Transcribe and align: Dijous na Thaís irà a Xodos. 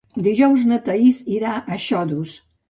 Dijous 0.27 0.63
na 0.69 0.79
Thaís 0.87 1.19
irà 1.35 1.53
a 1.59 1.79
Xodos. 1.85 2.35